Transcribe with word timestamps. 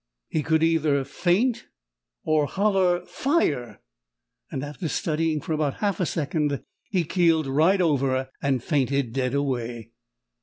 He 0.29 0.41
could 0.41 0.63
either 0.63 1.03
faint, 1.05 1.67
or 2.23 2.47
"holler" 2.47 3.05
"Fire!" 3.05 3.81
And, 4.49 4.65
after 4.65 4.87
studying 4.87 5.41
for 5.41 5.53
about 5.53 5.75
half 5.75 5.99
a 5.99 6.07
second, 6.07 6.63
he 6.89 7.03
keeled 7.03 7.45
right 7.45 7.79
over 7.79 8.31
and 8.41 8.63
fainted 8.63 9.13
dead 9.13 9.35
away. 9.35 9.91